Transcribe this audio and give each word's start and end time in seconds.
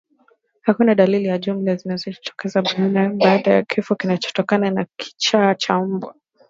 Hakuna 0.61 0.95
dalili 0.95 1.25
za 1.27 1.37
jumla 1.37 1.75
zinazojitokeza 1.75 2.61
bayana 2.61 3.09
baada 3.09 3.51
ya 3.51 3.63
kifo 3.63 3.95
kinachotokana 3.95 4.71
na 4.71 4.85
kichaa 4.97 5.55
cha 5.55 5.79
mbwa 5.85 6.15